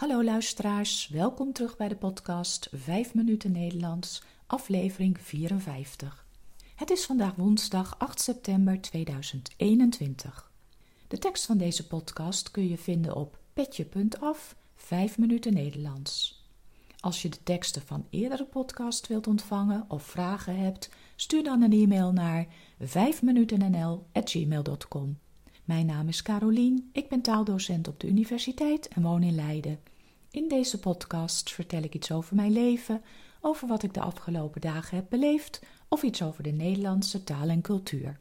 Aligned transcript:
Hallo 0.00 0.24
luisteraars, 0.24 1.08
welkom 1.08 1.52
terug 1.52 1.76
bij 1.76 1.88
de 1.88 1.96
podcast 1.96 2.68
5 2.72 3.14
minuten 3.14 3.52
Nederlands, 3.52 4.22
aflevering 4.46 5.20
54. 5.20 6.26
Het 6.74 6.90
is 6.90 7.06
vandaag 7.06 7.34
woensdag 7.34 7.98
8 7.98 8.20
september 8.20 8.80
2021. 8.80 10.52
De 11.08 11.18
tekst 11.18 11.46
van 11.46 11.58
deze 11.58 11.86
podcast 11.86 12.50
kun 12.50 12.68
je 12.68 12.78
vinden 12.78 13.16
op 13.16 13.38
petje.af 13.52 14.56
5 14.74 15.18
minuten 15.18 15.54
Nederlands. 15.54 16.44
Als 17.00 17.22
je 17.22 17.28
de 17.28 17.42
teksten 17.42 17.82
van 17.82 18.06
eerdere 18.10 18.44
podcast 18.44 19.06
wilt 19.06 19.26
ontvangen 19.26 19.84
of 19.88 20.02
vragen 20.02 20.56
hebt, 20.56 20.90
stuur 21.16 21.42
dan 21.42 21.62
een 21.62 21.72
e-mail 21.72 22.12
naar 22.12 22.46
5minutennl@gmail.com. 22.78 25.18
Mijn 25.70 25.86
naam 25.86 26.08
is 26.08 26.22
Carolien, 26.22 26.90
ik 26.92 27.08
ben 27.08 27.20
taaldocent 27.20 27.88
op 27.88 28.00
de 28.00 28.06
universiteit 28.06 28.88
en 28.88 29.02
woon 29.02 29.22
in 29.22 29.34
Leiden. 29.34 29.80
In 30.30 30.48
deze 30.48 30.78
podcast 30.78 31.52
vertel 31.52 31.82
ik 31.82 31.94
iets 31.94 32.12
over 32.12 32.36
mijn 32.36 32.52
leven, 32.52 33.02
over 33.40 33.68
wat 33.68 33.82
ik 33.82 33.94
de 33.94 34.00
afgelopen 34.00 34.60
dagen 34.60 34.96
heb 34.96 35.06
beleefd 35.08 35.60
of 35.88 36.02
iets 36.02 36.22
over 36.22 36.42
de 36.42 36.50
Nederlandse 36.50 37.24
taal 37.24 37.48
en 37.48 37.60
cultuur. 37.60 38.18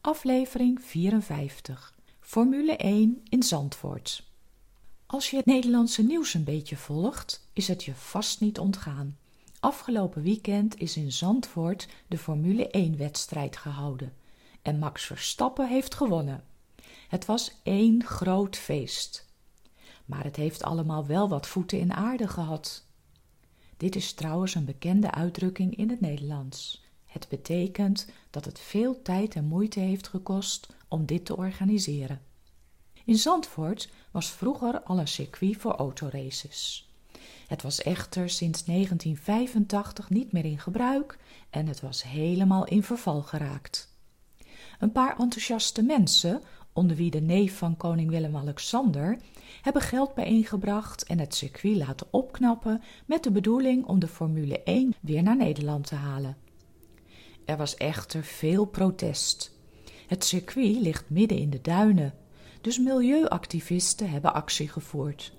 Aflevering 0.00 0.82
54 0.82 1.94
Formule 2.20 2.76
1 2.76 3.22
in 3.28 3.42
Zandvoort. 3.42 4.24
Als 5.06 5.30
je 5.30 5.36
het 5.36 5.46
Nederlandse 5.46 6.02
nieuws 6.02 6.34
een 6.34 6.44
beetje 6.44 6.76
volgt, 6.76 7.48
is 7.52 7.68
het 7.68 7.84
je 7.84 7.94
vast 7.94 8.40
niet 8.40 8.58
ontgaan. 8.58 9.18
Afgelopen 9.60 10.22
weekend 10.22 10.78
is 10.78 10.96
in 10.96 11.12
Zandvoort 11.12 11.88
de 12.08 12.18
Formule 12.18 12.90
1-wedstrijd 12.90 13.56
gehouden 13.56 14.12
en 14.62 14.78
Max 14.78 15.06
Verstappen 15.06 15.68
heeft 15.68 15.94
gewonnen. 15.94 16.44
Het 17.08 17.24
was 17.24 17.60
één 17.62 18.04
groot 18.04 18.56
feest. 18.56 19.26
Maar 20.04 20.24
het 20.24 20.36
heeft 20.36 20.62
allemaal 20.62 21.06
wel 21.06 21.28
wat 21.28 21.46
voeten 21.46 21.78
in 21.78 21.92
aarde 21.92 22.28
gehad. 22.28 22.86
Dit 23.76 23.96
is 23.96 24.12
trouwens 24.12 24.54
een 24.54 24.64
bekende 24.64 25.10
uitdrukking 25.10 25.76
in 25.76 25.90
het 25.90 26.00
Nederlands. 26.00 26.84
Het 27.04 27.28
betekent 27.28 28.06
dat 28.30 28.44
het 28.44 28.60
veel 28.60 29.02
tijd 29.02 29.34
en 29.34 29.44
moeite 29.44 29.80
heeft 29.80 30.08
gekost 30.08 30.66
om 30.88 31.06
dit 31.06 31.24
te 31.24 31.36
organiseren. 31.36 32.20
In 33.04 33.16
Zandvoort 33.16 33.88
was 34.10 34.30
vroeger 34.30 34.82
al 34.82 34.98
een 34.98 35.08
circuit 35.08 35.56
voor 35.56 35.72
autoraces. 35.72 36.88
Het 37.46 37.62
was 37.62 37.82
echter 37.82 38.30
sinds 38.30 38.64
1985 38.64 40.10
niet 40.10 40.32
meer 40.32 40.44
in 40.44 40.58
gebruik 40.58 41.18
en 41.50 41.66
het 41.66 41.80
was 41.80 42.02
helemaal 42.02 42.64
in 42.64 42.82
verval 42.82 43.22
geraakt. 43.22 43.92
Een 44.78 44.92
paar 44.92 45.18
enthousiaste 45.18 45.82
mensen 45.82 46.42
onder 46.74 46.96
wie 46.96 47.10
de 47.10 47.20
neef 47.20 47.58
van 47.58 47.76
koning 47.76 48.10
Willem-Alexander, 48.10 49.18
hebben 49.62 49.82
geld 49.82 50.14
bijeengebracht 50.14 51.04
en 51.04 51.18
het 51.18 51.34
circuit 51.34 51.76
laten 51.76 52.06
opknappen 52.10 52.82
met 53.06 53.22
de 53.22 53.30
bedoeling 53.30 53.84
om 53.84 53.98
de 53.98 54.08
Formule 54.08 54.62
1 54.62 54.94
weer 55.00 55.22
naar 55.22 55.36
Nederland 55.36 55.86
te 55.86 55.94
halen. 55.94 56.36
Er 57.44 57.56
was 57.56 57.74
echter 57.74 58.24
veel 58.24 58.64
protest. 58.64 59.52
Het 60.06 60.24
circuit 60.24 60.80
ligt 60.80 61.10
midden 61.10 61.38
in 61.38 61.50
de 61.50 61.60
duinen, 61.60 62.14
dus 62.60 62.78
milieuactivisten 62.78 64.10
hebben 64.10 64.34
actie 64.34 64.68
gevoerd. 64.68 65.32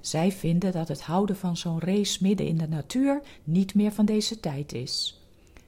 Zij 0.00 0.32
vinden 0.32 0.72
dat 0.72 0.88
het 0.88 1.02
houden 1.02 1.36
van 1.36 1.56
zo'n 1.56 1.80
race 1.80 2.22
midden 2.22 2.46
in 2.46 2.58
de 2.58 2.68
natuur 2.68 3.20
niet 3.44 3.74
meer 3.74 3.92
van 3.92 4.04
deze 4.04 4.40
tijd 4.40 4.72
is. 4.72 5.20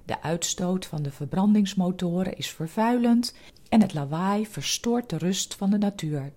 De 0.05 0.23
uitstoot 0.23 0.87
van 0.87 1.03
de 1.03 1.11
verbrandingsmotoren 1.11 2.37
is 2.37 2.51
vervuilend 2.51 3.35
en 3.69 3.81
het 3.81 3.95
lawaai 3.95 4.47
verstoort 4.47 5.11
de 5.11 5.19
rust 5.19 5.55
van 5.55 5.71
de 5.71 5.79
natuur. 5.79 6.33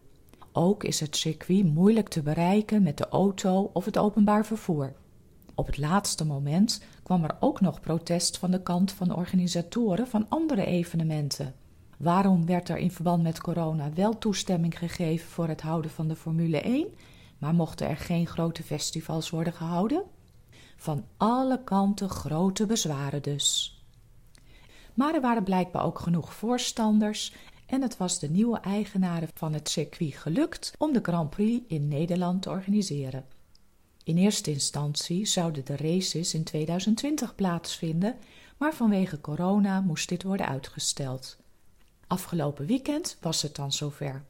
Ook 0.52 0.84
is 0.84 1.00
het 1.00 1.16
circuit 1.16 1.66
moeilijk 1.66 2.08
te 2.08 2.22
bereiken 2.22 2.84
met 2.84 2.98
de 2.98 3.10
auto 3.10 3.70
of 3.74 3.86
het 3.86 3.98
openbaar 3.98 4.46
vervoer. 4.46 4.94
Op 5.56 5.66
het 5.66 5.78
laatste 5.78 6.26
moment 6.26 6.84
kwam 7.04 7.24
er 7.24 7.36
ook 7.40 7.62
nog 7.62 7.80
protest 7.80 8.38
van 8.38 8.52
de 8.52 8.62
kant 8.62 8.92
van 8.92 9.16
organisatoren 9.16 10.08
van 10.08 10.26
andere 10.30 10.66
evenementen. 10.66 11.54
Waarom 11.98 12.46
werd 12.46 12.70
er 12.70 12.78
in 12.78 12.92
verband 12.92 13.24
met 13.24 13.42
corona 13.42 13.94
wel 13.94 14.18
toestemming 14.18 14.78
gegeven 14.78 15.30
voor 15.30 15.48
het 15.48 15.62
houden 15.62 15.92
van 15.92 16.08
de 16.08 16.16
Formule 16.16 16.62
1, 16.62 16.88
maar 17.38 17.54
mochten 17.54 17.90
er 17.90 17.98
geen 17.98 18.28
grote 18.28 18.64
festivals 18.64 19.30
worden 19.30 19.54
gehouden? 19.54 20.04
Van 20.78 21.04
alle 21.18 21.64
kanten 21.64 22.10
grote 22.10 22.66
bezwaren 22.66 23.22
dus. 23.22 23.71
Maar 24.94 25.14
er 25.14 25.22
waren 25.22 25.44
blijkbaar 25.44 25.86
ook 25.86 26.00
genoeg 26.00 26.34
voorstanders 26.34 27.34
en 27.66 27.82
het 27.82 27.98
was 27.98 28.20
de 28.20 28.30
nieuwe 28.30 28.60
eigenaren 28.60 29.30
van 29.34 29.54
het 29.54 29.70
circuit 29.70 30.14
gelukt 30.14 30.74
om 30.78 30.94
de 30.94 31.00
Grand 31.02 31.30
Prix 31.30 31.66
in 31.68 31.88
Nederland 31.88 32.42
te 32.42 32.50
organiseren. 32.50 33.26
In 34.04 34.18
eerste 34.18 34.52
instantie 34.52 35.26
zouden 35.26 35.66
de 35.66 35.76
races 35.76 36.34
in 36.34 36.44
2020 36.44 37.36
plaatsvinden, 37.36 38.16
maar 38.58 38.74
vanwege 38.74 39.22
corona 39.22 39.82
moest 39.82 40.10
dit 40.10 40.24
worden 40.24 40.48
uitgesteld. 40.48 41.38
Afgelopen 42.08 42.66
weekend 42.66 43.18
was 43.22 43.42
het 43.42 43.56
dan 43.56 43.72
zover. 43.72 44.24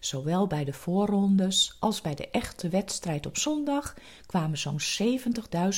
Zowel 0.00 0.46
bij 0.46 0.64
de 0.64 0.72
voorrondes 0.72 1.76
als 1.80 2.00
bij 2.00 2.14
de 2.14 2.30
echte 2.30 2.68
wedstrijd 2.68 3.26
op 3.26 3.36
zondag 3.36 3.94
kwamen 4.26 4.58
zo'n 4.58 4.80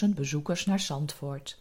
70.000 0.05 0.09
bezoekers 0.15 0.67
naar 0.67 0.81
Zandvoort. 0.81 1.60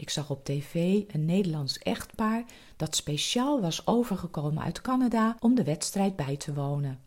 Ik 0.00 0.10
zag 0.10 0.30
op 0.30 0.44
tv 0.44 1.02
een 1.12 1.24
Nederlands 1.24 1.78
echtpaar 1.78 2.44
dat 2.76 2.96
speciaal 2.96 3.60
was 3.60 3.86
overgekomen 3.86 4.62
uit 4.62 4.80
Canada 4.80 5.36
om 5.40 5.54
de 5.54 5.64
wedstrijd 5.64 6.16
bij 6.16 6.36
te 6.36 6.54
wonen. 6.54 7.00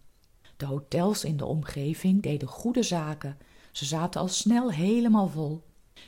De 0.58 0.66
hotels 0.66 1.24
in 1.24 1.38
de 1.38 1.46
omgeving 1.46 2.22
deden 2.22 2.48
goede 2.48 2.84
zaken. 2.84 3.38
Ze 3.72 3.86
zaten 3.86 4.22
al 4.22 4.28
snel 4.28 4.72
helemaal 4.72 5.28
vol. 5.28 5.62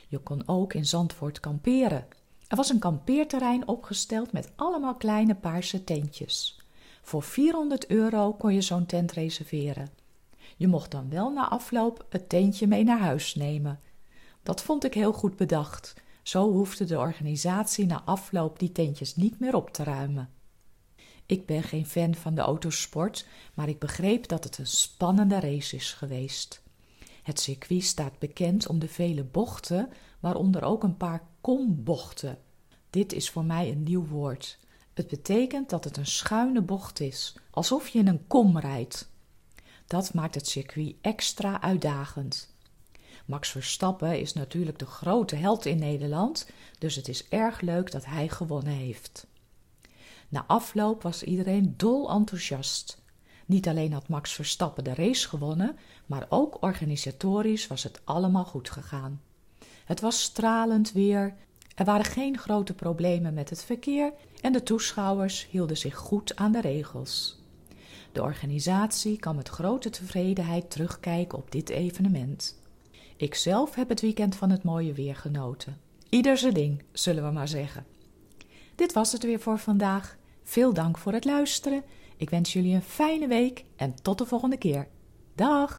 Je 0.08 0.18
kon 0.18 0.48
ook 0.48 0.74
in 0.74 0.86
Zandvoort 0.86 1.40
kamperen. 1.40 2.06
Er 2.48 2.56
was 2.56 2.70
een 2.70 2.78
kampeerterrein 2.78 3.68
opgesteld 3.68 4.32
met 4.32 4.52
allemaal 4.56 4.94
kleine 4.94 5.34
paarse 5.34 5.84
tentjes. 5.84 6.60
Voor 7.02 7.22
400 7.22 7.86
euro 7.86 8.32
kon 8.32 8.54
je 8.54 8.60
zo'n 8.60 8.86
tent 8.86 9.12
reserveren. 9.12 9.90
Je 10.56 10.66
mocht 10.66 10.90
dan 10.90 11.10
wel 11.10 11.30
na 11.30 11.48
afloop 11.48 12.06
het 12.08 12.28
tentje 12.28 12.66
mee 12.66 12.84
naar 12.84 13.00
huis 13.00 13.34
nemen. 13.34 13.80
Dat 14.42 14.62
vond 14.62 14.84
ik 14.84 14.94
heel 14.94 15.12
goed 15.12 15.36
bedacht. 15.36 15.94
Zo 16.26 16.52
hoefde 16.52 16.84
de 16.84 16.98
organisatie 16.98 17.86
na 17.86 18.02
afloop 18.04 18.58
die 18.58 18.72
tentjes 18.72 19.16
niet 19.16 19.38
meer 19.38 19.54
op 19.54 19.70
te 19.70 19.82
ruimen. 19.82 20.30
Ik 21.26 21.46
ben 21.46 21.62
geen 21.62 21.86
fan 21.86 22.14
van 22.14 22.34
de 22.34 22.40
autosport, 22.40 23.26
maar 23.54 23.68
ik 23.68 23.78
begreep 23.78 24.28
dat 24.28 24.44
het 24.44 24.58
een 24.58 24.66
spannende 24.66 25.40
race 25.40 25.76
is 25.76 25.92
geweest. 25.92 26.62
Het 27.22 27.40
circuit 27.40 27.82
staat 27.82 28.18
bekend 28.18 28.66
om 28.66 28.78
de 28.78 28.88
vele 28.88 29.24
bochten, 29.24 29.88
waaronder 30.20 30.62
ook 30.62 30.82
een 30.82 30.96
paar 30.96 31.22
kombochten. 31.40 32.38
Dit 32.90 33.12
is 33.12 33.30
voor 33.30 33.44
mij 33.44 33.70
een 33.70 33.82
nieuw 33.82 34.06
woord. 34.06 34.58
Het 34.94 35.06
betekent 35.06 35.70
dat 35.70 35.84
het 35.84 35.96
een 35.96 36.06
schuine 36.06 36.62
bocht 36.62 37.00
is, 37.00 37.36
alsof 37.50 37.88
je 37.88 37.98
in 37.98 38.08
een 38.08 38.26
kom 38.26 38.58
rijdt. 38.58 39.10
Dat 39.86 40.14
maakt 40.14 40.34
het 40.34 40.48
circuit 40.48 40.94
extra 41.00 41.60
uitdagend. 41.60 42.54
Max 43.26 43.50
Verstappen 43.50 44.20
is 44.20 44.32
natuurlijk 44.32 44.78
de 44.78 44.86
grote 44.86 45.36
held 45.36 45.64
in 45.64 45.78
Nederland, 45.78 46.50
dus 46.78 46.94
het 46.94 47.08
is 47.08 47.28
erg 47.28 47.60
leuk 47.60 47.90
dat 47.90 48.04
hij 48.04 48.28
gewonnen 48.28 48.72
heeft. 48.72 49.26
Na 50.28 50.44
afloop 50.46 51.02
was 51.02 51.22
iedereen 51.22 51.74
dol 51.76 52.10
enthousiast. 52.10 53.02
Niet 53.46 53.68
alleen 53.68 53.92
had 53.92 54.08
Max 54.08 54.32
Verstappen 54.32 54.84
de 54.84 54.94
race 54.94 55.28
gewonnen, 55.28 55.76
maar 56.06 56.26
ook 56.28 56.62
organisatorisch 56.62 57.66
was 57.66 57.82
het 57.82 58.00
allemaal 58.04 58.44
goed 58.44 58.70
gegaan. 58.70 59.20
Het 59.84 60.00
was 60.00 60.22
stralend 60.22 60.92
weer, 60.92 61.34
er 61.74 61.84
waren 61.84 62.04
geen 62.04 62.38
grote 62.38 62.74
problemen 62.74 63.34
met 63.34 63.50
het 63.50 63.64
verkeer 63.64 64.12
en 64.40 64.52
de 64.52 64.62
toeschouwers 64.62 65.46
hielden 65.50 65.76
zich 65.76 65.96
goed 65.96 66.36
aan 66.36 66.52
de 66.52 66.60
regels. 66.60 67.38
De 68.12 68.22
organisatie 68.22 69.18
kan 69.18 69.36
met 69.36 69.48
grote 69.48 69.90
tevredenheid 69.90 70.70
terugkijken 70.70 71.38
op 71.38 71.50
dit 71.50 71.68
evenement. 71.68 72.64
Ik 73.16 73.34
zelf 73.34 73.74
heb 73.74 73.88
het 73.88 74.00
weekend 74.00 74.36
van 74.36 74.50
het 74.50 74.62
mooie 74.62 74.92
weer 74.92 75.16
genoten. 75.16 75.80
Ieder 76.08 76.36
zijn 76.36 76.54
ding, 76.54 76.82
zullen 76.92 77.24
we 77.24 77.30
maar 77.30 77.48
zeggen. 77.48 77.86
Dit 78.74 78.92
was 78.92 79.12
het 79.12 79.22
weer 79.22 79.40
voor 79.40 79.58
vandaag. 79.58 80.16
Veel 80.42 80.72
dank 80.72 80.98
voor 80.98 81.12
het 81.12 81.24
luisteren. 81.24 81.82
Ik 82.16 82.30
wens 82.30 82.52
jullie 82.52 82.74
een 82.74 82.82
fijne 82.82 83.26
week 83.26 83.64
en 83.76 83.94
tot 84.02 84.18
de 84.18 84.26
volgende 84.26 84.56
keer. 84.56 84.88
Dag! 85.34 85.78